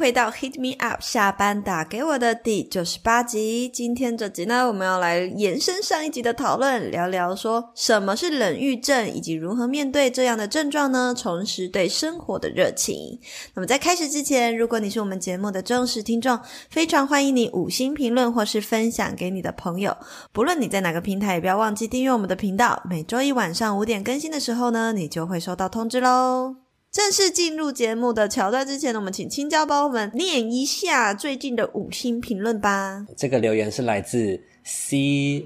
[0.00, 3.68] 回到 Hit Me Up 下班打给我的第九十八集。
[3.68, 11.14] 今天这集呢，我们要来延伸上一集的讨论，聊聊说什么是冷遇症，以及如何面对这样的症状呢？
[11.14, 13.20] 重拾对生活的热情。
[13.52, 19.94] 那么在开始之前，如果你是我们节目的忠实听众，非常欢迎你五星评论或是分享给你的朋友。
[20.32, 22.82] 不论你在哪个平台，也不要忘记订阅我们的频道。
[22.88, 26.59] 每周一晚上五点更新的时候呢，你就会收到通知喽。
[26.92, 33.06] 正式进入节目的桥段之前呢，我们请青椒帮我们念一下最近的五星评论吧。
[33.16, 34.96] 这个留言是来自 C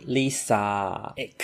[0.09, 1.35] Lisa Ek。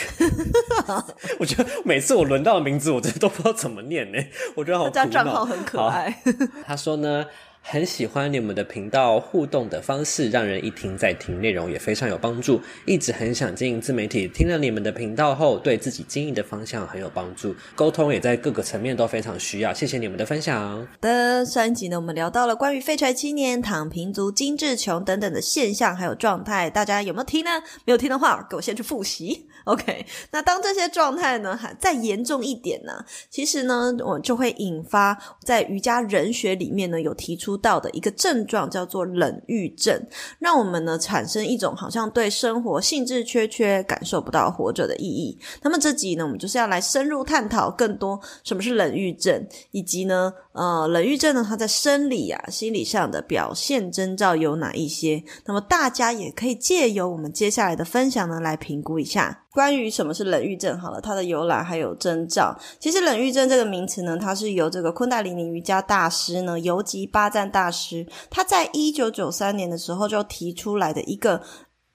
[1.38, 4.18] 我觉得每次我轮到的名字，我真的都不知道怎么念呢。
[4.54, 4.94] 我觉得好苦恼。
[4.94, 6.22] 他家账号很可爱。
[6.64, 7.26] 他说呢。
[7.62, 12.60] 很喜欢你们的频道互动的方式，让人一听再听，内容也非常有帮助。
[12.84, 17.54] 一直很想经营自媒体，听了你们的频道后，对自己经营的方向很有帮助。
[17.76, 19.72] 沟通也在各个层面都非常需要。
[19.72, 20.86] 谢谢你们的分享。
[21.00, 27.50] 的上一集呢，我们聊到了关于废柴青年、躺平族、精致穷等等的现象还有状态，大家有没有听呢？
[27.84, 29.46] 没有听的话，给我先去复习。
[29.70, 40.04] OK，那当这些状态呢，还再严重一点呢，其实呢，我就会引发在瑜伽人学里面呢有提出到的一个症状，叫做冷郁症，
[40.40, 45.38] 让我们呢产生一种好像对生活兴致缺缺，感受不到活着的意义。
[45.62, 55.22] 那么这集呢，我们就是要来深入探讨更多什么是冷郁症，以及呢，呃，冷郁症呢它在生理啊、心理上的表现征兆有哪一些？
[55.44, 59.44] 那么大家也可以借由我们接下来的分享呢来评估一下。
[59.60, 62.58] 关于什么是冷郁症，好了，它的由来还有征兆。
[62.78, 71.42] 其实冷郁症这个名词呢，它是由这个昆达里尼瑜伽大师呢，尤吉巴赞大师，他在一九九三年的时候就提出来的一个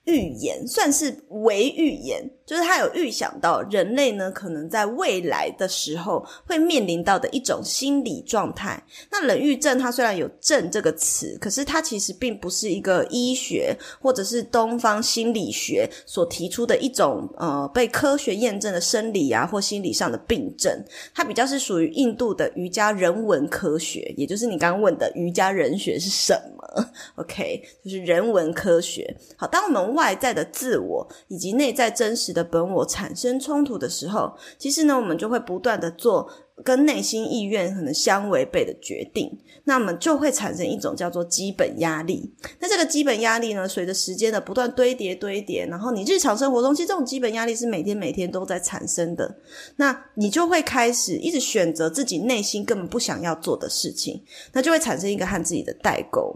[0.03, 2.29] 预言，算是伪预言。
[2.45, 8.81] 就是他有预想到人类呢，可能在未来的时候会面临到的一种心理状态。
[9.09, 20.71] 那冷郁症它虽然有“症”这个词，可是它其实并不是一个医学或者是东方心理学所提出的一种呃被科学验证的生理啊或心理上的病症。
[21.13, 26.85] 它比较是属于印度的瑜伽人文科学，也就是你刚刚问的瑜伽人学是什么
[27.15, 29.15] ？OK，就是人文科学。
[29.35, 36.29] 好，当我们外在的自我以及内在真实的本我产生冲突的时候，其实呢，我们就会不断的做
[36.63, 39.31] 跟内心意愿可能相违背的决定，
[39.63, 42.31] 那么就会产生一种叫做基本压力。
[42.59, 49.37] 那这个基本压力呢，随着时间的不断堆叠堆叠，然后你日常生活中，其实这种基本压力是每天每天都在产生的，
[49.77, 56.35] 那你就会开始一直选择自己内心根本不想要做的事情，那就会产生一个和自己的代沟。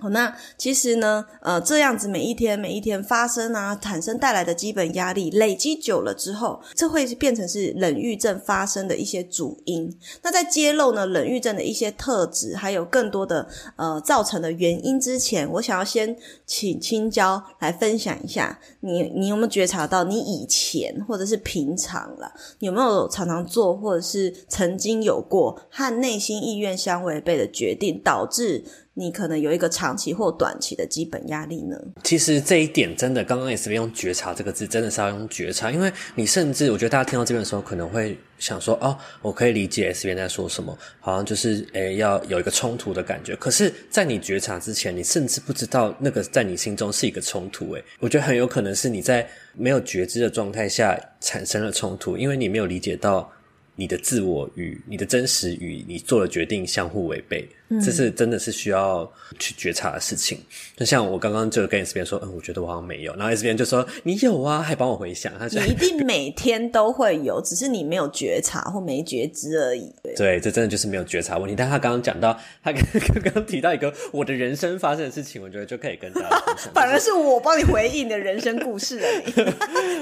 [0.00, 9.92] 好，那其实呢，呃，这样子每一天每一天发生啊，产生带来的基本压力累积久了之后，这会变成是冷郁症发生的一些主因。
[10.22, 16.16] 那在揭露呢冷郁症的一些特质，还有更多的呃造成的原因之前，我想要先
[16.46, 28.64] 请青椒来分享一下，你你有没有觉察到你以前或者是平常啦，有没有常常做或者是曾经有过和内心意愿相违背的决定，导致
[28.98, 31.80] 你可能有一个长期或短期的基本压力呢？
[32.02, 47.72] 其实这一点真的，刚刚也是用“觉察”这个字，真的是要用觉察，因为你甚至我觉得大家听到这边的时候，可能会想说：“哦，我可以理解 S 边在说什么，好像就是诶要有一个冲突的感觉。”可是，在你觉察之前，你甚至不知道那个在你心中是一个冲突。
[47.74, 53.30] 诶，我觉得很有可能是你在没有觉知的状态下产生了冲突，因为你没有理解到
[53.76, 57.48] 你的自我与你的真实与你做的决定相互违背。
[57.84, 60.38] 这是真的是需要去觉察的事情。
[60.76, 63.12] 就像我刚刚就跟 S 边说，嗯，我觉得我好像没有。
[63.16, 65.32] 然后 S 边就说你有啊，还帮我回想。
[65.38, 69.92] 他说你一定每天都会有，只是你没有觉察或没觉知而已。
[70.02, 71.54] 对， 对，这真的就是没有觉察问题。
[71.56, 72.32] 但他刚刚讲到，
[72.64, 72.82] 他刚
[73.22, 76.72] 刚刚提到一个我的人生发生的事情，我觉得就可以跟大家分享。
[76.74, 79.32] 反而是我帮你回忆你的人生故事了，你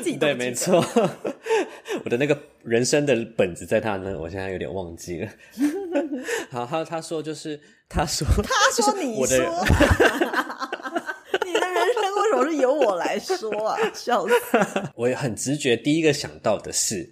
[0.03, 0.85] 自己对，没错。
[2.05, 5.29] 我的那个人生的本子在他那，我现在有点忘记了。
[6.51, 7.61] 好，他他说就是。
[7.89, 9.37] 他说：“他说你说，
[11.47, 13.79] 你的人生为什么是由我来说啊？
[13.95, 14.35] 笑死！
[14.97, 17.09] 我也很直觉，第一个想到的是，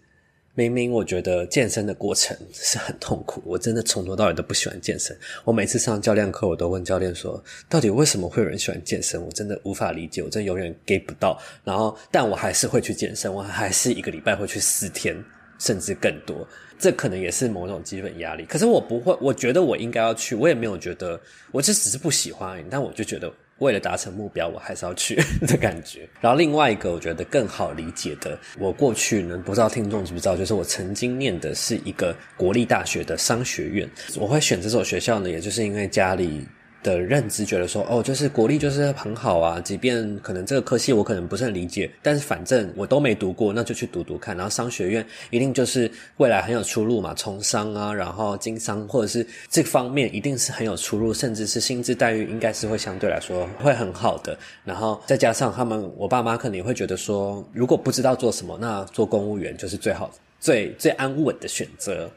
[0.56, 5.16] 明明我觉得健身的过程是很痛苦，我真的从头到尾都不喜欢健身。
[5.44, 9.24] 我每次上教练课，我都问教练说，到底为什么会有人喜欢健身？
[9.24, 11.40] 我真的无法理解，我真的永远 get 不到。
[11.62, 15.16] 然后，但我还是会去健身，我还是一个礼拜会去四天。”
[15.56, 16.46] 甚至更多。
[16.78, 18.44] 这可能也是某种基本压力。
[18.44, 21.20] 可是我不会，我觉得我应该要去，我也没有觉得，
[21.52, 22.64] 我就只是不喜欢而已。
[22.70, 23.32] 但我就觉得。
[23.58, 25.14] 为了达成目标，我还是要去
[25.46, 26.08] 的感觉。
[26.20, 33.88] 然后另外一个我觉得更好理解的，我过去呢，不知道听众知不知道，就是我曾经念的是一个国立大学的商学院。
[34.16, 36.44] 我会选这所学校呢，也就是因为家里。
[36.84, 44.36] 的认知觉得说，哦，就是国立就是很好啊，即便可能这个科系我可能不是很理解，但是反正我都没读过，那就去读读看。
[44.36, 54.38] 然后商学院一定就是未来很有出路嘛，从商啊，然后经商或者是这方面一定是很有出路，甚至是薪资待遇应该是会相对来说会很好的。
[54.64, 62.10] 然后再加上他们，我爸妈可能也会觉得说，如果不知道做什么，那做公务员就是最好、最最安稳的选择。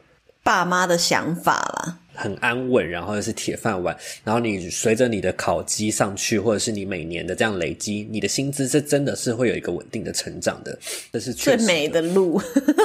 [0.48, 1.98] 爸妈的想法啦。
[2.14, 10.78] 很安稳，然后又是铁饭碗，然后你随着你的考绩上去，或者是你每年的这样累积，你的薪资这真的是会有一个稳定的成长的，
[11.12, 12.40] 这是最美的路。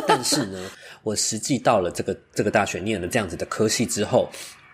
[0.06, 0.60] 但是呢，
[1.04, 4.30] 我实际到了这个这个大学念了这样子的科系之后，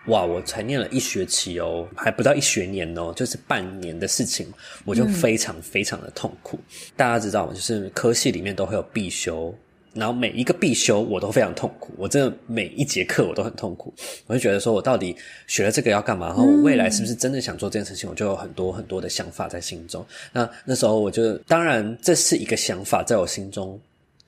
[0.08, 4.52] 哇，我才念了一学期哦，还不到一学年哦，就是半年的事情，
[4.84, 6.58] 我就非常非常的痛苦。
[6.58, 7.54] 嗯、大家知道吗？
[7.54, 9.56] 就是科系里面都会有必修。
[9.92, 13.92] 然后每一个必修我都非常痛苦，我真的每一节课我都很痛苦，
[14.26, 15.16] 我就觉得说我到底
[15.46, 16.28] 学了这个要干嘛？
[16.28, 18.08] 然后我未来是不是真的想做这件事情？
[18.08, 20.06] 我就有很多很多的想法在心中。
[20.32, 23.78] 那那时候我就当然这是一个想法在我心中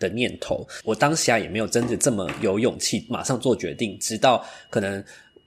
[0.00, 5.02] 的念头，我当下也没有真的这么有勇气马上做决定，直到可能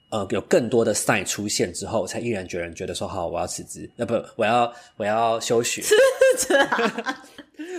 [0.08, 5.82] 呃有更多的赛出现之后，我才毅然决然觉得说好，我要辞职，呃不，我要我要休学。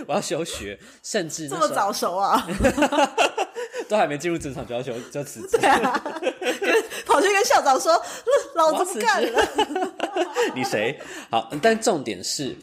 [0.06, 2.46] 我要休学，甚至这么早熟啊！
[3.88, 5.92] 都还没进入职场就要休就辞职，对啊，
[7.06, 8.00] 跑去跟校长说
[8.54, 9.48] ：“老子不干了。”
[10.54, 10.98] 你谁？
[11.30, 12.54] 好，但重点是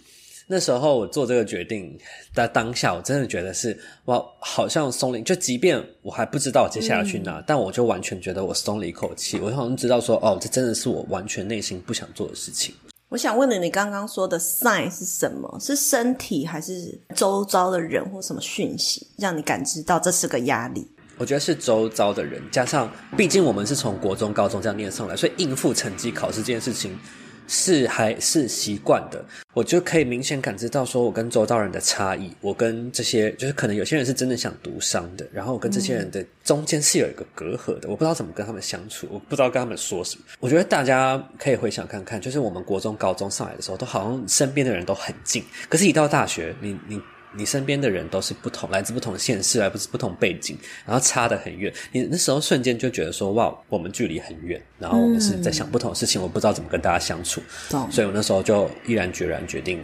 [0.48, 1.98] 那时候我做这个决定
[2.34, 9.40] 的当下，我真的觉得是我好像松了，就即便我还不知道我接下来去哪，嗯、但我就完全觉得我松了一口气。
[9.40, 12.76] 我好像知道说，哦，这真的是我完全内心不想做的事情。
[13.10, 15.58] 我想问你，你刚刚说的 sign 是什么？
[15.62, 20.88] 是身体还是周遭的人或什么讯息，让你感知到这是个压力？
[21.18, 26.98] 我觉得是周遭的人，加上毕竟我们是从国中、高中这样念上来，所以应付成绩考试这件事情。
[27.48, 40.24] 是还是习惯的，我就可以明显感知到，说我跟周遭人的差异，我跟这些就是可能有些人是真的想读商的，然后我跟这些人的中间是有一个隔阂的，我不知道怎么跟他们相处，我不知道跟他们说什么。
[40.40, 47.02] 我觉得大家可以回想看看，就是我们国中、高中上来的时候，都好像身边的人都很近，可是，一到大学，你你。
[47.38, 51.74] 你身边的人都是不同，来自不同的县市，来自不同背景，然后差得很远。
[51.92, 59.80] 你那时候瞬间就觉得说，哇，我们距离很远，然后我们是在想不同的事情，嗯、我不知道怎么跟大家相处，懂所以我那时候就毅然决然决定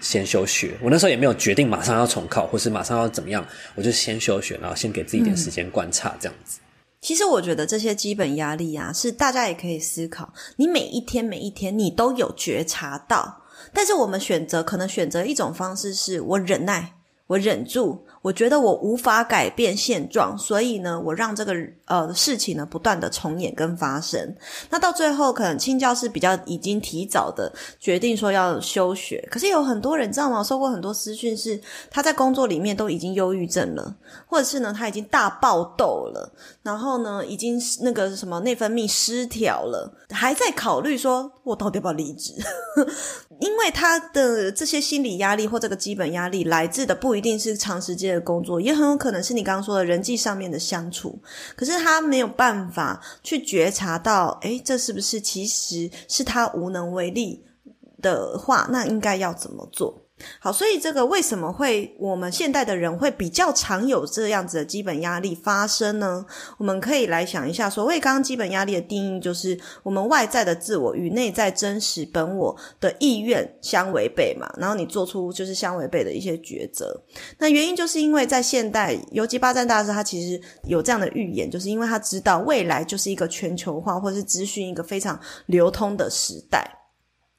[0.00, 0.72] 先休学。
[0.80, 6.58] 我那时候也没有决定马上要重考，或是马上要怎么样，我就先休学，然后先给自己一点时间观察，这样子。
[7.00, 13.44] 其实我觉得这些基本压力啊，是大家也可以思考，你每一天每一天你都有觉察到。
[13.72, 16.94] 但是我们选择可能选择一种方式，是我忍耐，
[17.26, 18.04] 我忍住。
[18.20, 21.54] 我觉得我无法改变现状，所以呢，我让这个
[21.84, 24.34] 呃事情呢不断的重演跟发生。
[24.68, 29.26] 那到最后，可能清教是比较已经提早的决定说要休学。
[29.30, 30.42] 可是有很多人知道吗？
[30.42, 36.30] 收过很多私讯，是他在工作里面都已经忧郁症了，或者是呢他已经大爆痘了，
[36.62, 42.34] 然后呢已经那个什么内分泌失调了，还在考虑说我到底要不要离职？
[43.40, 48.08] 因为他的这些心理压力或这个基本压力来自的不一定是长时间。
[48.08, 51.20] 的工作也很有可能是你刚刚说的人际上面的相处，
[51.54, 57.44] 可是他没有办法去觉察到，诶，这是不是其实是他无能为力
[58.00, 60.07] 的话，那应该要怎么做？
[60.40, 66.24] 好，所以这个为什么会我们现代的人会比较常有这样子的基本压力发生呢？
[66.58, 77.00] 我们可以来想一下，所谓刚刚基本压力的定义，就是我们外在的自我与内在真实本我的意愿相违背嘛，然后你做出就是相违背的一些抉择。
[77.38, 86.77] 那原因就是因为在现代，尤其巴赞大师他其实有这样的预言，就是因为他知道未来就是一个全球化或是资讯一个非常流通的时代。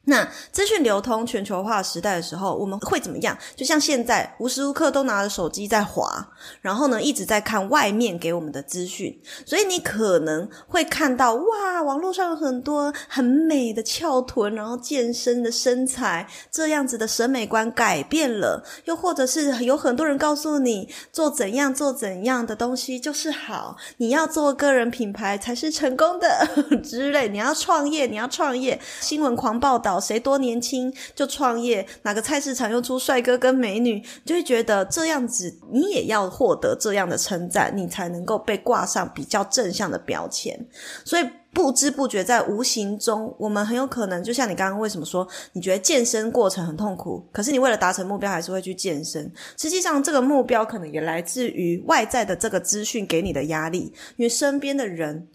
[0.10, 3.38] 那资讯流通、全球化时代的时候，我们会怎么样？
[3.56, 6.28] 就像现在，无时无刻都拿着手机在滑，
[6.62, 26.50] 然后呢，一直在看外面给我们的资讯，所以你可能会看到，哇，网络上有很多很美的翘臀，然后健身的身材，这样子的审美观改变了，又或者是有很多人告诉你，做怎样做怎样的东西就是好，你要做个人品牌才是成功的
[26.84, 29.99] 之类，你要创业，你要创业，新闻狂报道。
[30.00, 40.60] 谁多年轻就创业，哪个菜市场又出帅哥跟美女，就会觉得这样子你也要获得这样的称赞，你才能够被挂上比较正向的标签。
[41.03, 49.32] 所以不知不觉在无形中，我们很有可能就像你刚刚为什么说你觉得健身过程很痛苦，可是你为了达成目标还是会去健身。
[49.58, 55.27] 实际上，这个目标可能也来自于外在的这个资讯给你的压力，因为身边的人。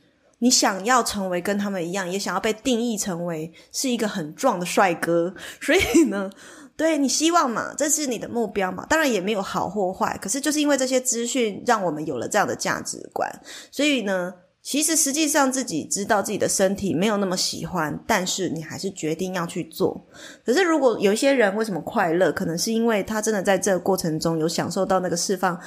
[0.44, 6.30] 你想要成为跟他们一样，也想要被定义成为是一个很壮的帅哥，所以呢，
[6.76, 13.26] 对，你希望嘛，这是你的目标嘛，当然也没有好或坏，可是就是因为这些资讯，让我们有了这样的价值观，
[13.70, 19.98] 所以呢，其实实际上自己知道自己的身体没有那么喜欢，但是你还是决定要去做。
[20.44, 25.58] 可是如果有一些人为什么快乐，可能是因为他真的在这个过程中有享受到那个释放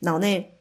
[0.00, 0.52] 脑内。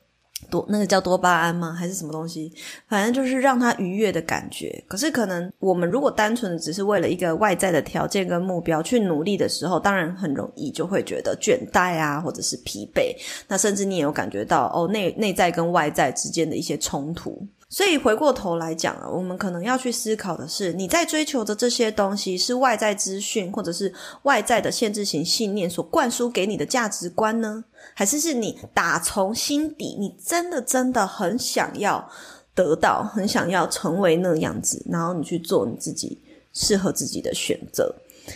[0.49, 1.73] 多那个叫多巴胺吗？
[1.73, 2.51] 还是什么东西？
[2.87, 4.83] 反正就是让他愉悦的感觉。
[4.87, 13.15] 可是可能我们如果单纯的只是为了一个外在的条件跟目标去努力的时候，当然很容易就会觉得倦怠啊，或者是疲惫。
[13.47, 17.45] 那甚至你也有感觉到哦，内内在跟外在之间的一些冲突。
[17.67, 23.91] 所以回过头来讲啊，我们可能要去思考的是，你在追求的这些东西是外在资讯，或者是
[24.21, 27.63] 外在的限制型信念所灌输给你的价值观呢？
[27.95, 32.07] 还是是你打从心底，你真的真的很想要
[32.53, 36.21] 得到，很想要成为那样子，然后你去做你自己
[36.53, 37.93] 适合自己的选择。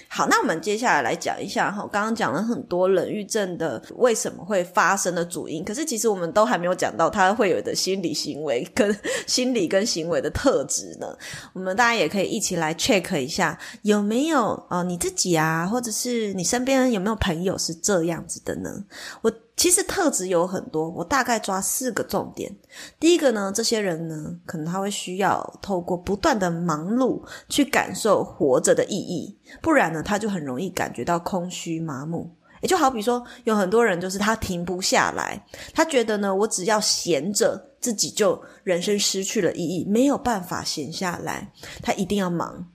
[0.08, 8.96] 好，那我们接下来来讲一下哈，刚刚讲了很多冷郁症的为什么会发生的主因，可是其实我们都还没有讲到它会有的心理行为跟
[9.28, 11.08] 心理跟行为的特质呢。
[11.54, 18.84] 我们大家也可以一起来 check 一下，有没有呃你自己啊，或者是你身边有没有朋友是这样子的呢？
[19.22, 19.32] 我。
[19.60, 22.50] 其实特质有很多，我大概抓四个重点。
[22.98, 32.30] 第一个呢，这些人呢，可能他会需要透过不断的忙碌去感受活着的意义，不然然呢，他就很容易感觉到空虚麻木。
[32.62, 35.42] 也就好比说，有很多人就是他停不下来，
[35.74, 42.68] 他觉得呢，我只要闲着，自己就人生失去了意义，没有办法闲下来，他一定要忙。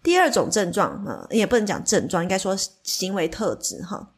[0.00, 4.12] 第二种症状呢，也不能讲症状，应该说行为特质哈。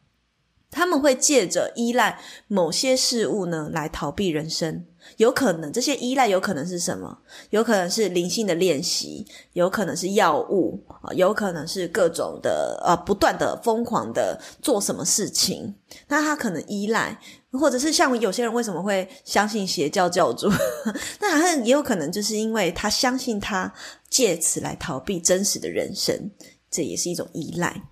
[0.69, 4.85] 他们会借着依赖某些事物呢，来逃避人生。
[5.17, 7.17] 有可能这些依赖有可能是什么？
[7.49, 10.83] 有可能是灵性的练习，有可能是药物，
[11.15, 15.75] 有可能是各种的呃，不断的疯狂的做什么事情。
[16.07, 17.19] 那他可能依赖，
[17.51, 20.49] 或者是像有些人为什么会相信邪教教主？
[21.21, 23.73] 那他也有可能就是因为他相信他
[24.09, 26.31] 借此来逃避真实的人生，
[26.69, 27.83] 这也是一种依赖。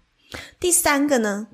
[0.60, 1.48] 第三个呢？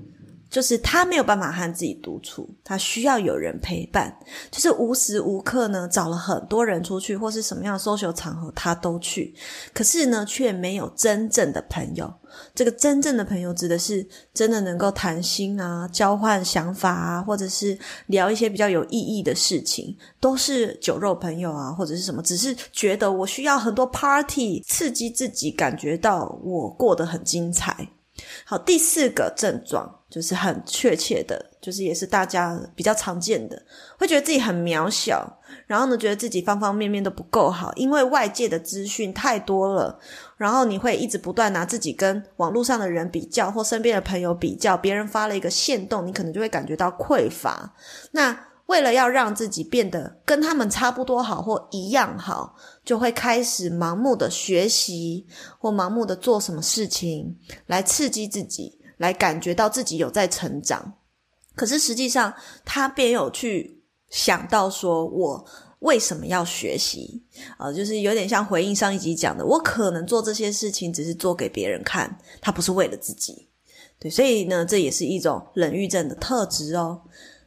[0.49, 4.15] 就是他没有办法和自己独处，他需要有人陪伴。
[4.49, 9.33] 就是无时无刻呢，找了很多人出去，或是什么样的 social 场合，他都去。
[9.73, 12.13] 可是呢，却没有真正的朋友。
[12.53, 27.75] 这个真正的朋友，指的是真的能够谈心啊，交换想法啊，或者是聊一些比较有意义的事情，都是酒肉朋友啊，或者是什么，只是觉得我需要很多 party 刺激自己，感觉到我过得很精彩。
[28.45, 33.61] 好，第四个症状就是很确切的，就是也是大家比较常见的，
[33.97, 39.99] 会觉得自己很渺小，然后呢，觉得自己方方面面都不够好，因为外界的资讯太多了，
[40.35, 47.75] 然后你会一直不断拿自己跟网络上的人比较，或身边的朋友比较，别人发了一个限动，你可能就会感觉到匮乏。
[48.11, 55.25] 那为了要让自己变得跟他们差不多好或一样好，就会开始盲目的学习
[55.59, 57.35] 或盲目的做什么事情
[57.65, 60.93] 来刺激自己，来感觉到自己有在成长。
[61.55, 65.45] 可是实际上，他便有去想到说，我
[65.79, 67.23] 为什么要学习？
[67.57, 73.47] 呃，就是有点像回应上一集讲的，我可能做这些事情只是做给别人看，他不是为了自己。
[73.97, 77.01] 对，所以呢，这也是一种冷遇症的特质哦。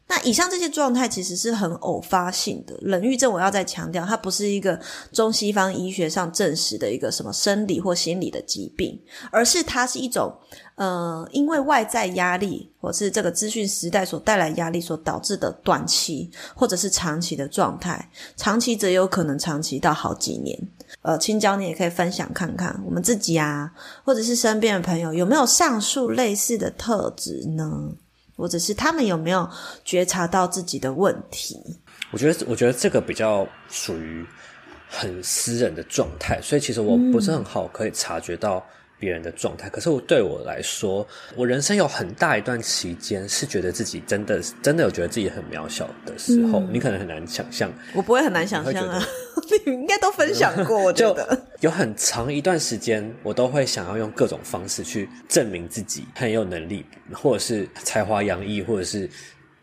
[0.09, 2.77] 那以上这些状态其实是很偶发性的。
[2.83, 4.79] 冷遇症，我要再强调，它不是一个
[5.11, 10.31] 中西方医学上证实的一个什么生理或心理的疾病，而是它是一种，
[10.75, 20.59] 呃，因为外在压力或是这个资讯时代所带来压力所导致的短期或者是长期的状态，长期则有可能长期到好几年。
[21.01, 23.73] 呃，青椒你也可以分享看看，我们自己啊，
[24.05, 27.93] 或者是身边的朋友有没有上述类似的特质呢？
[28.43, 29.49] 或者是他们有没有
[29.85, 31.57] 觉察到自己的问题？
[32.11, 34.27] 我觉得，我觉得这个比较属于
[34.89, 38.61] 很私人的状态，所以其实我不是很好可以察觉到
[39.03, 39.69] 别人的状态。
[39.69, 41.05] 嗯、可是我对我来说，
[41.35, 47.69] 我人生有很大一段期间是觉得自己真的真的有觉得自己很渺小的时候，嗯、你可能很难想象。
[47.95, 49.05] 我不会很难想象啊，
[49.67, 59.11] 你 应该都分享过，我觉得有很长一段时间，我都会想要用各种方式去证明自己很有能力，或者是才华洋溢，或者是。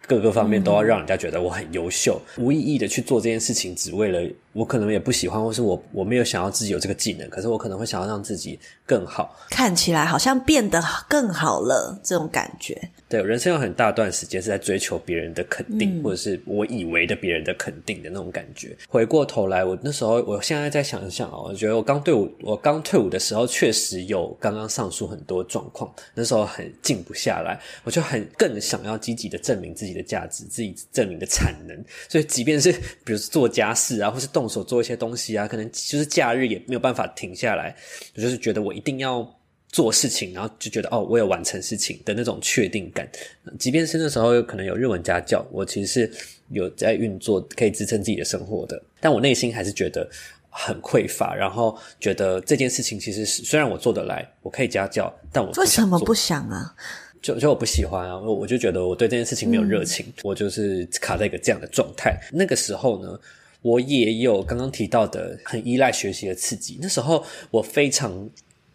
[0.10, 4.20] 各个方面都要让人家觉得我很优秀，无意义的去做这件事情，只为了
[4.54, 12.90] 我可能也不喜欢，或是我我没有想要自己有这个技能，可是我可能会想要让自己更好，看起来好像变得更好了，这种感觉。
[13.10, 18.78] 对，人生有很大段时间是在追求别人的肯定，嗯、或者是我以为的别人的肯定的那种感觉。
[18.88, 31.76] 回过头来，我那时候，我现在再想一想哦，我觉得我刚退伍，我刚退伍的时候，确实有刚刚上述很多状况，那时候很静不下来，我就很更想要积极的证明自己的价值，自己证明的产能。
[32.08, 32.72] 所以，即便是
[33.04, 37.76] 比如做家事啊，或是动手做一些东西啊，可能就是假日也没有办法停下来，
[38.16, 39.28] 我就是觉得我一定要。
[39.72, 43.08] 做事情，然后就觉得哦，我有完成事情的那种确定感。
[43.60, 46.12] 即便是那时候有可能有日文家教，我其实是
[46.50, 48.82] 有在运作，可以支撑自己的生活的。
[49.00, 50.10] 但我内心还是觉得
[50.50, 56.76] 很匮乏，然后觉得这件事情其实是虽然我做得来，我可以家教，但我为什么不想啊？
[57.22, 62.20] 就就我不喜欢啊，我我就觉得我对这件事情没有热情，嗯、我就是卡在一个这样的状态。
[62.32, 63.20] 那个时候呢，
[63.62, 66.80] 我也有刚刚提到的很依赖学习的刺激。
[66.82, 68.28] 那时候我非常。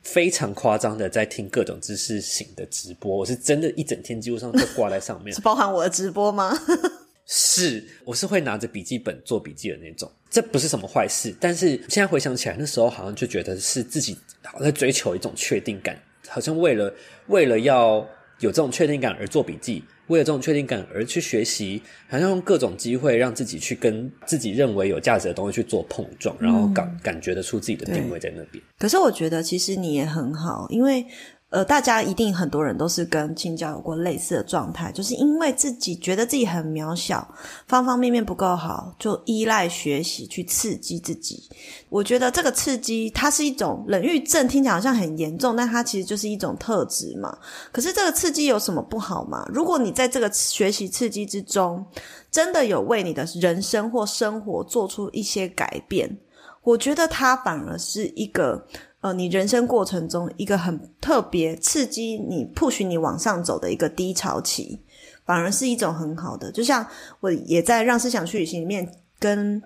[0.04, 5.32] 非常夸张的在听各种知识型的直播，我是真的一整天几乎上都挂在上面。
[5.34, 6.56] 是包含我的直播吗？
[7.26, 10.10] 是，我是会拿着笔记本做笔记的那种。
[10.30, 16.92] 这不是什么坏事，但是现在回想起来，那时候好像就觉得是自己好像在追求一种确定感，好像为了
[17.28, 18.06] 为了要
[18.40, 19.82] 有这种确定感而做笔记。
[20.08, 28.62] 为了这种确定感而去学习，好像用各种机会让自己去跟自己认为有价值的东西去做碰撞，然后感感觉得出自己的定位在那边。
[28.78, 31.06] 可是我觉得其实你也很好，因为。
[31.54, 37.24] 呃，大家一定很多人都是跟青椒有过类似的状态，就是因为自己觉得自己很渺小，
[37.68, 41.48] 方方面面不够好，就依赖学习去刺激自己。
[41.88, 47.38] 我觉得这个刺激它是一种冷遇症，听起来好像很严重，但它其实就是一种特质嘛。
[47.70, 49.48] 可是这个刺激有什么不好吗？
[49.54, 51.86] 如果你在这个学习刺激之中，
[52.32, 56.18] 真的有为你的人生或生活做出一些改变，
[56.64, 58.66] 我觉得它反而是一个。
[59.04, 64.80] 呃，你人生过程中一个很特别刺激你、push 你往上走的一个低潮期，
[65.26, 66.50] 反而是一种很好的。
[66.50, 66.86] 就像
[67.20, 69.62] 我也在《让思想去旅行》里面跟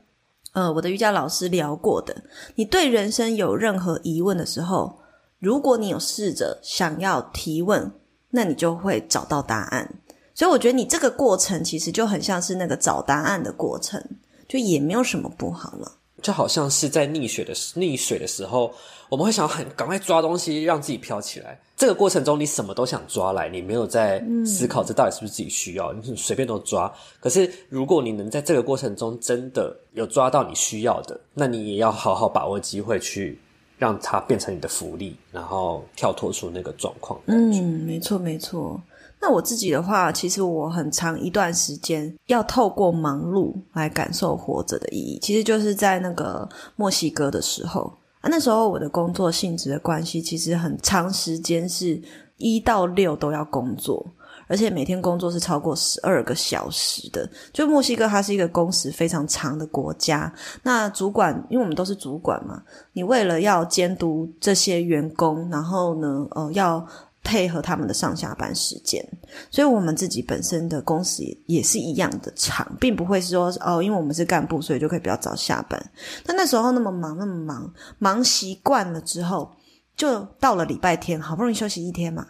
[0.55, 2.13] 呃我的瑜伽老师聊过的，
[2.57, 4.99] 你对人生有任何疑问的时候，
[5.39, 7.93] 如果你有试着想要提问，
[8.31, 9.89] 那你就会找到答案。
[10.35, 14.05] 所以我觉得你这个过程其实就很像是那个找答案的过程，
[14.49, 15.93] 就也没有什么不好了。
[16.21, 18.73] 就好像是在溺水的溺水的时候，
[19.09, 21.61] 我们会想很赶快抓东西，让自己飘起来。
[21.77, 26.93] 这个过程中，你什么都想抓来，你没有在思考这到底是不是自己需要，你随便都抓。
[27.21, 33.39] 可是，如果你能在这个过程中真的有抓到你需要的，那你也要好好把握机会去
[33.79, 37.21] 让它变成你的福利，然后跳脱出那个状况。
[37.27, 37.55] 嗯，
[37.87, 38.83] 没错，没错。
[39.21, 48.31] 那我自己的话，其实我很长一段时间要透过忙碌来感受活着的意义，其实就是在那个墨西哥的时候啊。
[48.31, 52.01] 那时候我的工作性质的关系，其实很长时间是
[52.37, 54.07] 一到六都要工作，
[54.47, 57.29] 而且每天工作是超过十二个小时的。
[57.53, 60.33] 就墨西哥，它是一个工时非常长的国家。
[60.63, 66.87] 那主管，因为我们都是主管嘛，你为了要监督这些员工，然后呢，呃，要。
[67.29, 69.07] 配合他们的上下班时间，
[69.51, 75.79] 所以我们自己本身的工时也是一样的长，并不会是说哦，因为我们是干部，所以就可以比较早下班。
[76.25, 79.53] 但那时候那么忙，那么忙，忙习惯了之后，
[79.95, 82.27] 就到了礼拜天，好不容易休息一天嘛，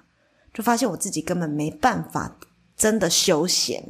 [0.52, 2.36] 就发现我自己根本没办法
[2.76, 3.80] 真的休闲，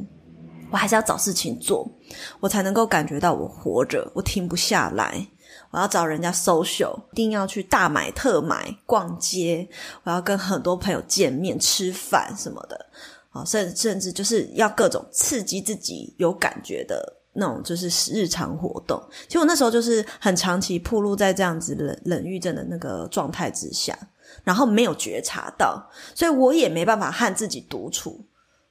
[0.69, 1.91] 我还是要找事情做，
[2.39, 5.27] 我才能够感觉到我活着，我停不下来。
[5.71, 9.67] 我要找人家 social，一定要去大买特买、逛街。
[10.03, 12.85] 我要跟很多朋友见面、吃饭什么的，
[13.29, 19.01] 啊，甚甚至就是要各种刺激自己有感觉的那种，就是日常活动。
[19.27, 23.97] 其实我那时候就是很长期暴露在这样子冷冷郁症的那个状态之下，
[24.43, 28.19] 然后没有觉察到，所以我也没办法和自己独处。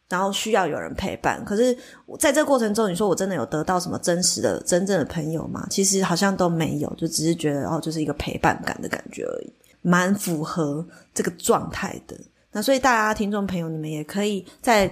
[0.08, 1.76] 然后需要有人陪伴，可是
[2.18, 5.66] 在这过程中，你说我真的有得到什么真实的、真正的朋友吗？
[5.68, 12.16] 其实好像都没有，就只是觉得哦，就是一个陪伴感的感觉而已，蛮符合这个状态的。
[12.50, 14.90] 那所以大家听众朋友，你们也可以在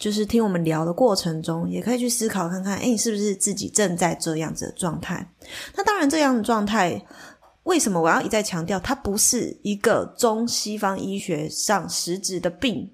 [0.00, 5.24] 就是听我们聊的过程中，也可以去思考看看，诶，你是不是自己正在这样子的状态？
[5.76, 7.00] 那当然，这样的状态，
[7.62, 12.90] 为什么我要一再强调，它不是一个中西方医学上实质的病。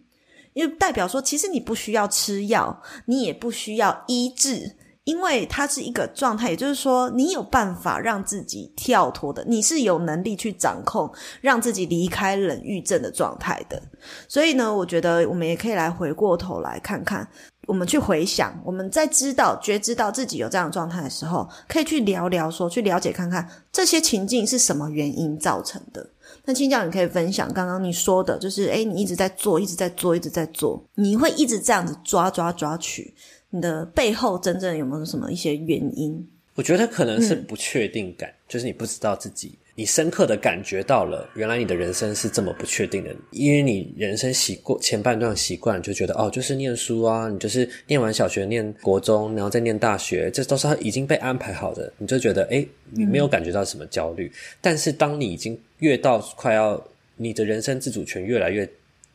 [0.54, 11.10] 因为代表说，其实你不需要吃药，你也不需要医治，因为它是一个状态，也就是说，你有办法让自己跳脱的，你是有能力去掌控，
[11.40, 13.82] 让自己离开冷郁症的状态的。
[14.28, 17.26] 所以呢，我觉得我们也可以来回过头来看看，
[17.66, 26.08] 我们去回想，我们在知道、觉知到自己有这样的状态的时候，可以去聊聊说，去了解看看这些情境是什么原因造成的。
[26.44, 33.14] 那青椒，你可以分享刚刚你说的，就是诶，你一直在做，一直在做，一直在做，你会一直这样子抓抓抓取。
[33.50, 36.26] 你的背后真正有没有什么一些原因？
[36.54, 54.26] 我觉得可能是不确定感，嗯、就是你不知道自己，你深刻的感觉到了，原来你的人生是这么不确定的，因为你人生习惯前半段习惯就觉得哦，就是念书啊，你就是念完小学念国中，然后再念大学，这都是已经被安排好的，你就觉得诶，你没有感觉到什么焦虑。
[54.26, 56.82] 嗯、但是当你已经越到快要
[57.16, 58.68] 你的人生自主权越来越。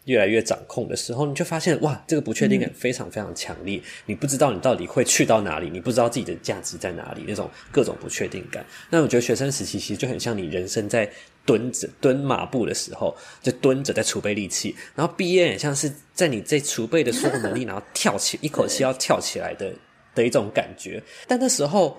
[0.08, 3.78] 越来越掌控的时候，你就发现哇，这个不确定感非常非常强烈。
[3.78, 8.65] 嗯、你不知道你到底会去到哪里，你不知道自己的价值在哪里，那种各种不确定感。
[8.89, 11.10] 那我觉得学生时期其实就很像你人生在
[11.46, 19.74] 蹲着蹲马步的时候，就蹲着在储备力气，然后毕业很像是在你这储备的所有能力，然后跳起一口气要跳起来的
[20.15, 21.04] 的一种感觉。
[21.28, 21.98] 但那时候。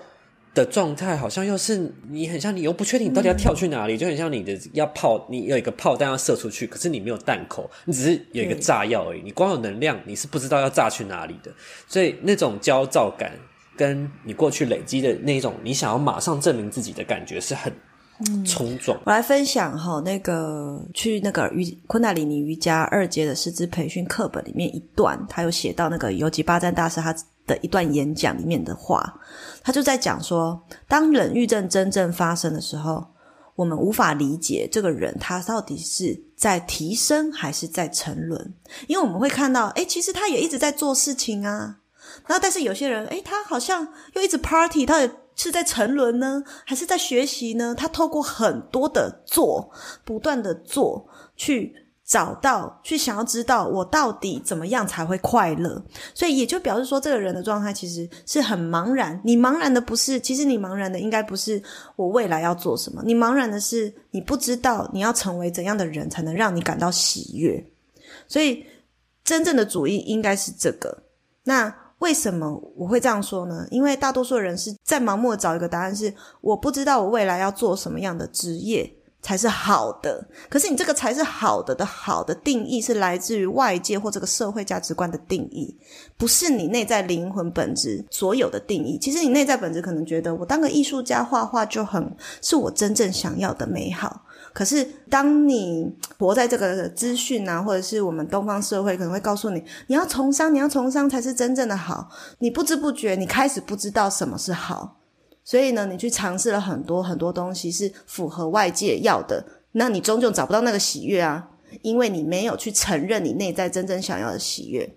[0.59, 9.21] 的状态好像又是你很像你又不确定你到底要跳去哪里，嗯、就很像你的要炮，你有一个炮弹要射出去，可是你没有弹口，你只是有一个炸药而已。
[9.21, 11.49] 嗯、你光有能量，你是不知道要炸去哪里的。
[11.87, 13.31] 所以那种焦躁感，
[13.77, 17.73] 跟你过去累积的那一种你想要马上证明自己的感觉是很
[18.45, 18.99] 冲撞。
[19.05, 27.15] 我来分享哈，那个去那个瑜昆达里尼瑜伽二阶的师资培训课本里面一段，他有写到那个尤吉巴赞大师他。
[27.49, 29.19] 的一段演讲里面的话，
[29.63, 33.07] 他就在讲说，当冷遇症真正发生的时候，
[33.55, 38.53] 我们无法理解这个人他到底是在提升还是在沉沦，
[38.87, 41.79] 因为我们会看到，诶，其实他也一直在做事情啊，
[42.27, 47.73] 然后但是有些人，诶，他好像又一直 party，他也是在沉沦呢，还是在学习呢？
[47.75, 49.71] 他透过很多的做，
[50.05, 51.88] 不断的做去。
[52.09, 55.79] 找到去想要知道我到底怎么样才会快乐，
[56.15, 59.21] 所以也就表示说，这个人的状态其实是很茫然。
[59.23, 61.61] 你茫然的不是，其实你茫然的应该不是
[61.95, 67.63] 我未来要做什么，你茫然的是你不知道你要成为怎样的人才能让你感到喜悦。
[68.27, 68.65] 所以
[69.23, 71.03] 真正的主意应该是这个。
[71.43, 73.67] 那为什么我会这样说呢？
[73.69, 78.91] 因为大多数人是在盲目的找一个答案，是我不知道我未来要做什么样的职业。
[79.21, 85.75] 才是好的，可是你这个才是好的的好的定义是来自于外界或这个社会价值观的定义，
[86.17, 88.97] 不是你内在灵魂本质所有的定义。
[88.97, 94.25] 其实你内在本质可能觉得我当个艺术家画画就很是我真正想要的美好。
[94.53, 102.09] 可是当你活在这个资讯啊，或者是我们东方社会可能会告诉你，你要从商，你要从商才是真正的好。
[102.39, 104.98] 你不知不觉，你开始不知道什么是好。
[105.49, 111.49] 所以呢，你去尝试了很多很多东西，是符合外界要的，那你终究找不到那个喜悦啊，
[111.81, 114.87] 因为你没有去承认你内在真正想要的喜悦。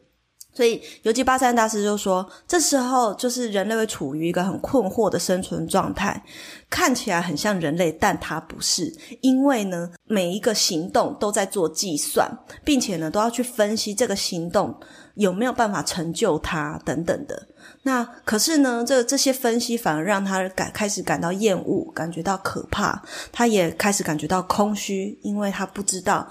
[0.53, 6.23] 所以，尤吉巴山大师就说，这时候就是人类会处于一个很困惑的生存状态，
[6.69, 12.31] 看起来很像人类，但它不是，因为呢，每一个行动都在做计算，
[12.63, 14.79] 并且呢，都要去分析这个行动
[15.15, 17.49] 有没有办法成就它等等的。
[17.85, 23.03] 那可是呢，这这些分析反而让他感开始感到厌恶，感觉到可怕。
[23.33, 26.29] 他也开始感觉到空虚，因为他不知道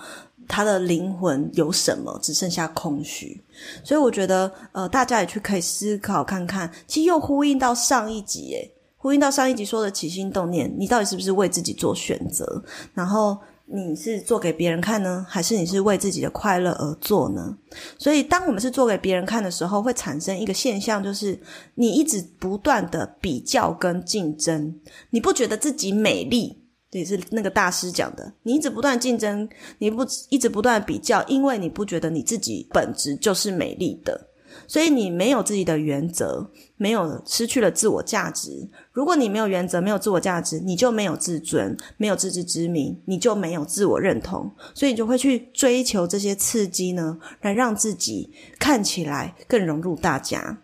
[0.48, 3.44] 他的灵魂有什么，只剩下空虚。
[3.84, 12.64] 所以我觉得，呃，大家也去可以思考看看，其实又呼应到上一集，诶，呼应到上一集说的起心动念，你到底是不是为自己做选择？
[12.94, 13.38] 然后。
[13.74, 17.58] 你是做给别人看呢，还是你是为自己的快乐而做呢？
[17.98, 21.40] 所以，当我们是做给别人看的时候，会产生一个现象，就是
[21.76, 24.76] 你一直不断的比较跟竞争，
[25.12, 28.34] 你不觉得自己美丽，这也是那个大师讲的。
[28.44, 34.28] 你一直不断竞争，你不一直不断比较，因为你不觉得你自己本质就是美丽的。
[34.68, 38.70] 所以你没有自己的原则，没有失去了自我价值。
[38.92, 44.52] 如果你没有原则，没有自我价值，你就没有自尊，没有自知之明，你就没有自我认同。
[44.74, 50.62] 所以你就会去追求这些刺激呢，来让自己看起来更融入大家。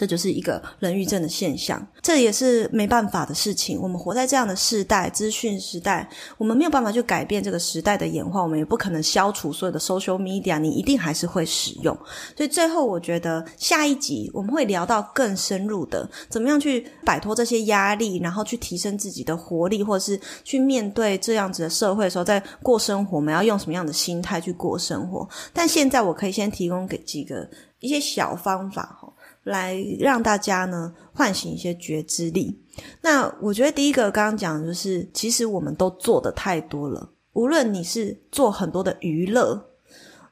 [0.00, 3.78] 这就是一个人欲症的现象，这也是没办法的事情。
[3.78, 6.08] 我们活在这样的时代，资讯时代，
[6.38, 11.94] 我们没有办法去改变这个时代的演化，我们也不可能消除所有的 social media，你一定还是会使用。
[12.34, 25.28] 所以最后，我觉得下一集我们会聊到更深入的，怎么样去摆脱这些压力，然后去提升自己的活力，或者是去面对这样子的社会的时候，在过生活，我们要用什么样的心态去过生活。
[25.52, 27.46] 但现在我可以先提供给几个
[27.80, 29.09] 一些小方法哈。
[29.44, 32.60] 来让大家呢唤醒一些觉知力。
[33.02, 37.10] 那我觉得第一个刚刚讲的就是，其实我们都做的太多了。
[37.32, 39.68] 无论你是做很多的娱乐，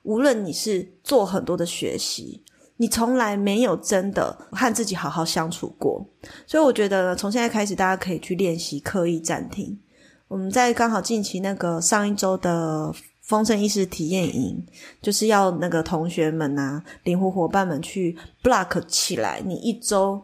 [0.03, 2.43] 无论你是做很多的学习，
[2.77, 6.05] 你从来没有真的和自己好好相处过。
[6.47, 9.79] 所以我觉得，从现在开始，大家可以去练习刻意暂停。
[10.27, 12.93] 我们在刚好近期那个上一周的
[13.29, 14.61] 丰盛意识体验营，
[15.01, 20.21] 就是要那个同学们呐，灵活伙伴们去 block 起来，你一周。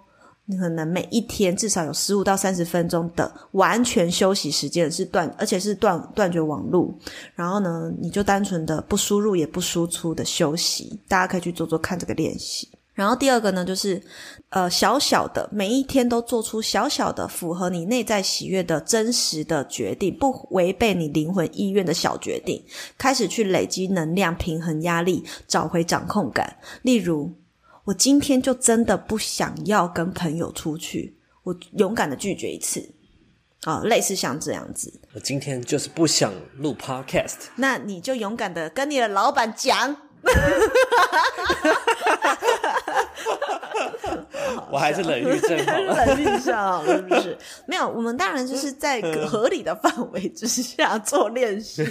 [0.47, 6.95] 你可能每一天至少有十五到三十分钟的完全休息时间，是断，而且是断断绝网路。
[7.35, 12.69] 然后呢，你就单纯的不输入也不输出的休息，大家可以去做做看这个练习。
[12.95, 14.03] 然后第二个呢，就是
[14.49, 22.65] 呃小小的每一天都做出小小的符合你内在喜悦的真实的决定，不违背你灵魂意愿的小决定，
[22.97, 26.57] 开始去累积能量，平衡压力，找回掌控感。
[26.83, 27.35] 例如。
[27.87, 32.81] 我今天就真的不想要跟朋友出去，我勇敢的拒绝一次，
[33.65, 34.91] 啊、哦，类似像这样子。
[35.13, 39.95] 我今天就是不想录 podcast，那你就勇敢的跟你的老板讲。
[44.71, 47.37] 我还是冷遇症好了，冷遇一下好了，是不是？
[47.67, 51.85] 没有，我们当然就是在合理的范围之下做练习。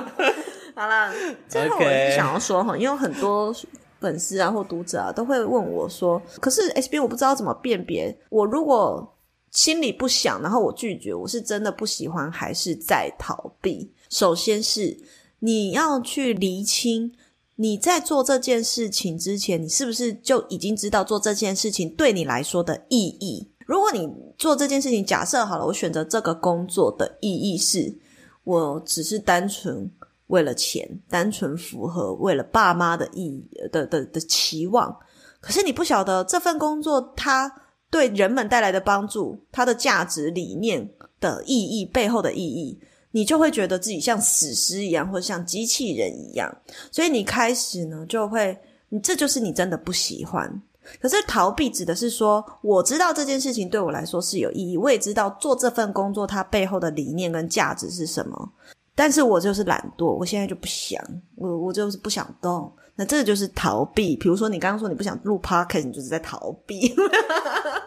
[0.74, 1.12] 好了，
[1.48, 3.54] 最后我是想要说哈，因为很多。
[4.00, 8.14] 粉丝啊，或读者啊，都会问我说：“可是 S B，我不知道怎么辨别。
[8.28, 9.16] 我如果
[9.50, 14.94] 心里不想，然后我拒绝，我是真的不喜欢，还是在逃避？”首先是
[15.38, 17.10] 你要去厘清，
[17.56, 23.50] 你在做这件事情之前，你是不是就已经知道做这件事情对你来说的意义？
[23.66, 27.96] 如果你做这件事情，假设好了，我选择这个工作的意义是，
[28.44, 29.90] 我只是单纯。
[30.28, 34.96] 为了钱，单纯符合为了爸妈的意义的的的，期望，
[35.38, 40.90] 可是你不晓得这份工作它对人们带来的帮助，它的价值理念
[41.20, 42.80] 的意义背后的意义，
[43.14, 46.52] 你就会觉得自己像死尸一样，或者像机器人一样，
[46.90, 50.60] 所以你开始呢就会，你这就是你真的不喜欢。
[51.00, 58.50] 可是逃避指的是说，我知道这件事情对我来说是有意义，我也知道做这份工作它背后的理念跟价值是什么。
[58.96, 61.00] 但是我就是懒惰，我现在就不想，
[61.36, 64.16] 我我就是不想动，那这个就是逃避。
[64.16, 66.92] 比如说你刚刚说你不想录 podcast，你就是在逃避。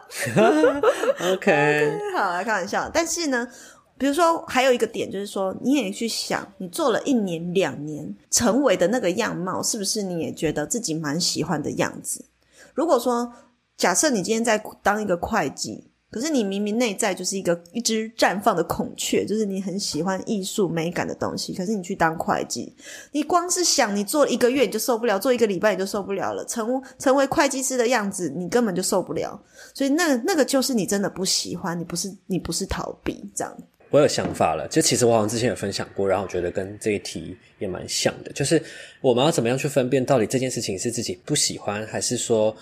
[0.36, 1.34] okay.
[1.34, 2.90] OK， 好，来开玩笑。
[2.94, 3.48] 但是呢，
[3.97, 12.25] 比如说还有一个点就是说，你也去想，你做了一年两年，成为的那个样貌，是不是你也觉得自己蛮喜欢的样子？
[12.73, 13.33] 如果说
[13.75, 15.91] 假设你今天在当一个会计。
[16.10, 21.53] 可是你明明内在就是一个一只绽放的孔雀，就是你很喜欢艺术美感的东西。
[21.53, 22.73] 可是你去当会计，
[23.12, 29.38] 你光是想你做一个月你就受不了，做一个礼拜你就受不了了，成成为会计师的样子你根本就受不了。
[29.73, 33.53] 所以那那个就是你真的不喜欢，你不是你不是逃避这样。
[33.89, 38.62] 我有想法了，就其实我好像之前有分享过，然后我觉得跟这一题也蛮像的，就是
[39.02, 42.56] 我们要怎么样去分辨到底这件事情是自己不喜欢，还是说。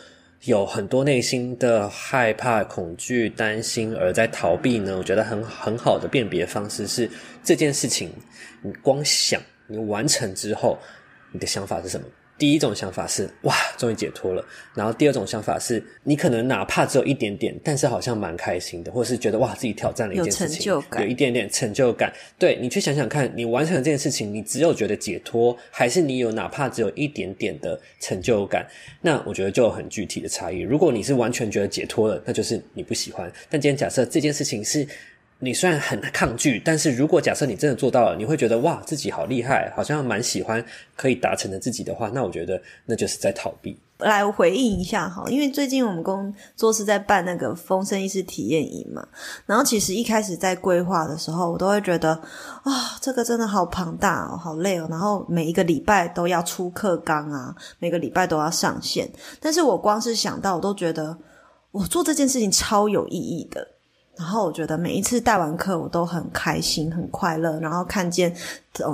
[0.44, 4.96] 有很多内心的害怕、恐惧、担心，而在逃避呢？
[4.96, 7.10] 我觉得很很好的辨别方式是
[7.44, 8.12] 这件事情，
[8.62, 10.78] 你光想，你完成之后，
[11.32, 12.06] 你的想法是什么？
[12.38, 14.46] 第一种想法是哇，终于解脱了。
[14.74, 22.12] 然后第二种想法是你可能哪怕只有一点点，但是好像蛮开心的，或者是觉得哇，自己挑战了一件事情，有，一点点成就感。
[22.38, 28.68] 对，你去想想看，你完成了这件事情，你只有觉得解脱，还是你有哪怕只有一点点的成就感？
[29.02, 30.60] 那我觉得就有很具体的差异。
[30.60, 33.32] 如果你是完全觉得解脱了，那就是你不喜欢。
[33.50, 34.86] 但今天假设这件事情是。
[35.40, 40.64] 你虽然很抗拒，但是如果假设你真的做到了，你会觉得哇，自己好厉害，好像蛮喜欢
[40.96, 43.78] 可以达成的自己的话，那我觉得那就是在逃避。
[44.00, 49.06] 来回应一下哈，因为最近我们工作室在办那个风声意识体验营嘛，
[49.46, 52.14] 然后其实一开始在规划的时候，我都会觉得
[52.64, 61.18] 啊、这个真的好庞大哦，好累哦，然后每一个礼拜都要出课纲啊，每个礼拜都要上线，但是我光是想到，我都觉得
[61.72, 63.75] 我做这件事情超有意义的。
[64.18, 67.60] 然后我觉得每一次带完课，我都很开心、很快乐。
[67.60, 68.36] 然后看见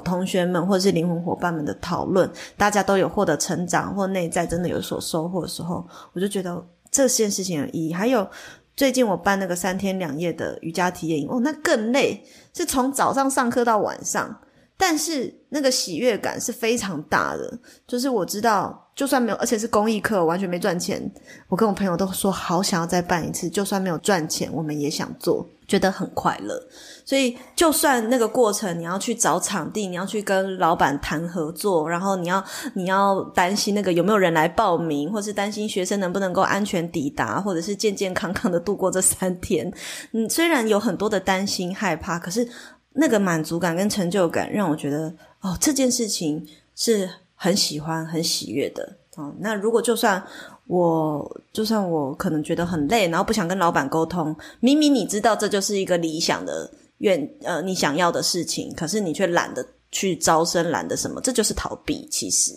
[0.03, 7.93] 同学们或者是灵魂伙伴们的讨论，大家都有获得成长或内在真的有所收获的时候，我就觉得这件事情有意义。
[7.93, 8.27] 还有
[8.75, 14.35] 最近我办那个三天两夜的瑜伽体验营，哦，那更累，是从早上上课到晚上，
[14.75, 17.59] 但是那个喜悦感是非常大的。
[17.85, 21.01] 就是我知道就算没有，而且是公益课，完全没赚钱。
[21.47, 26.61] 我跟我朋友都说好想要再办一次，就算没有赚钱，我们也想做，觉得很快乐。
[27.05, 39.71] 所以，就算那个过程你要去找场地，你要去跟老板谈合作，然后你要你要担心那个有没有人来报名，或是担心学生能不能够安全抵达，或者是健健康康的度过这三天。
[40.11, 42.47] 嗯，虽然有很多的担心害怕，可是
[42.93, 47.09] 那个满足感跟成就感让我觉得，哦，这件事情是。
[47.43, 49.33] 很喜欢、很喜悦的哦。
[49.39, 50.23] 那如果就算
[50.67, 62.07] 我，就算我可能觉得很累，然后不想跟老板沟通，明明你知道这就是一个理想的愿，呃，你想要的事情，可是你却懒得去招生，懒得什么，这就是逃避。
[62.11, 62.53] 其实，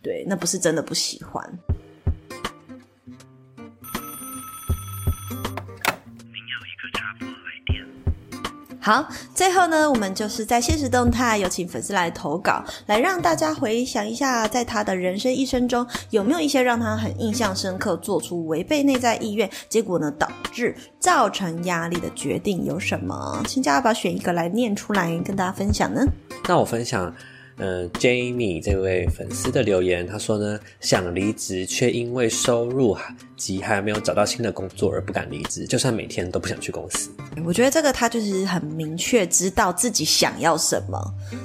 [0.00, 1.58] 对，那不是真的不喜欢。
[8.84, 23.42] 好，最后呢，我们就是在现实动态有请粉丝来投稿，来让大家回想一下，在他的人生一生中，有没有一些让他很印象深刻、做出违背内在意愿，结果呢导致造成压力的决定有什么？
[23.48, 26.04] 请家宝选一个来念出来跟大家分享呢？
[26.46, 27.10] 那我分享。
[27.56, 32.96] 嗯，Jamie 这位粉丝的留言，他说呢，想离职，却因为收入
[33.36, 37.10] 及还没有找到新的工作而不敢离职，就算每天都不想去公司。
[37.44, 40.98] 我觉得这个他就是很明确知道自己想要什么，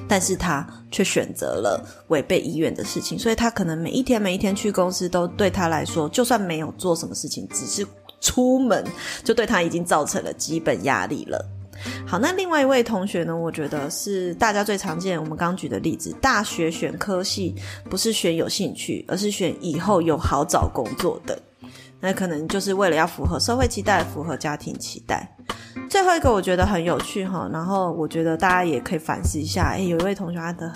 [0.07, 7.85] 但是他却选择了违背意愿的事情，所以他可能每一天每一天去公司，都对他来说，就算没有做什么事情，只是
[8.19, 8.83] 出门，
[9.23, 11.47] 就对他已经造成了基本压力了。
[12.05, 13.35] 好，那另外一位同学呢？
[13.35, 17.55] 我觉得是大家最常见，我们刚举的例子，大学选科系
[17.89, 21.39] 不是选有兴趣，而是选以后有好找工作的。
[22.01, 25.29] 那可能就是为了要符合社会期待，符合家庭期待。
[25.89, 29.71] 最后一个我觉得很有趣哈，然后我觉得大家也可以反思一下。
[29.71, 30.71] 诶，有一位同学他的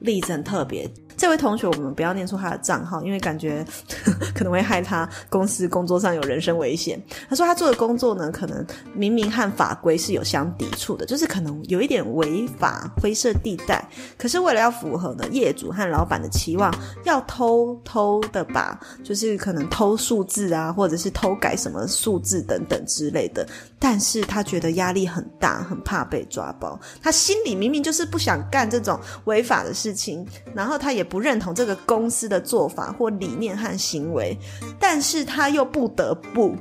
[0.00, 0.88] 例子很特别。
[1.22, 3.64] 这位同学，我们不要念出他的账号，因为感觉
[4.34, 7.00] 可能会害他公司工作上有人身危险。
[7.28, 13.88] 他说他做的工作呢，可能明明和法规是有相抵触的，就是可能有一点违法灰色地带。
[14.18, 23.46] 可是为了要符合呢业主和老板的期望，要偷偷的把，就是可能偷数字啊，或者是偷改什么数字等等之类的。
[23.78, 26.76] 但是他觉得压力很大，很怕被抓包。
[27.00, 31.06] 他心里明明就是不想干这种违法的事情，然后他也。
[31.12, 34.34] 不认同这个公司的做法或理念和行为，
[34.80, 36.56] 但是他又不得不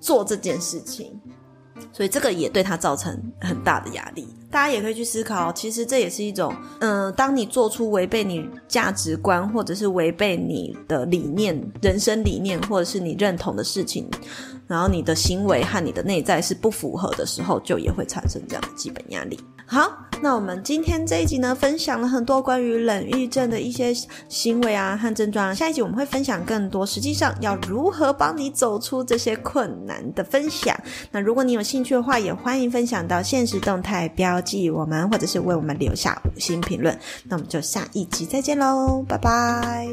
[0.00, 1.16] 做这件事情，
[1.92, 4.26] 所以这个也对他造成很大的压力。
[4.50, 14.10] 大家也可以去思考，其实这也是一种，嗯、当你做出违背你价值观或者是违背你的理念、人生理念或者是你认同的事情，
[14.66, 19.38] 然后你的行为和你的内在是不符合的时候，就也会产生这样的基本压力。
[19.64, 19.90] 好，
[20.22, 23.92] 那我们今天这一集呢，分享了很多关于冷郁症的一些
[24.28, 25.52] 行为啊和症状。
[25.52, 30.76] 下一集我们会分享更多，实际上要如何帮你走出这些困难的分享。
[31.10, 36.96] 那如果你有兴趣的话，也欢迎分享到现实动态标记我们，或者是为我们留下五星评论。
[37.24, 39.88] 那我们就下一集再见喽，拜拜。